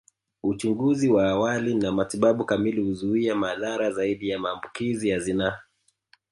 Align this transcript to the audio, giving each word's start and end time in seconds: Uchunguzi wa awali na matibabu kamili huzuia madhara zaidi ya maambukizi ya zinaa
Uchunguzi 0.43 1.09
wa 1.09 1.29
awali 1.29 1.73
na 1.75 1.91
matibabu 1.91 2.45
kamili 2.45 2.81
huzuia 2.81 3.35
madhara 3.35 3.91
zaidi 3.91 4.29
ya 4.29 4.39
maambukizi 4.39 5.09
ya 5.09 5.19
zinaa 5.19 5.59